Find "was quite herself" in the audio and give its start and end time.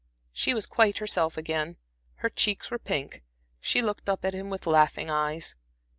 0.55-1.37